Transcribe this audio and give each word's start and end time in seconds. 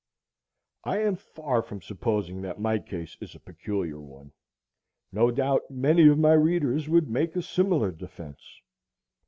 I 0.83 0.97
am 1.01 1.15
far 1.15 1.61
from 1.61 1.83
supposing 1.83 2.41
that 2.41 2.59
my 2.59 2.79
case 2.79 3.15
is 3.21 3.35
a 3.35 3.39
peculiar 3.39 3.99
one; 3.99 4.31
no 5.11 5.29
doubt 5.29 5.69
many 5.69 6.07
of 6.07 6.17
my 6.17 6.33
readers 6.33 6.89
would 6.89 7.07
make 7.07 7.35
a 7.35 7.43
similar 7.43 7.91
defence. 7.91 8.61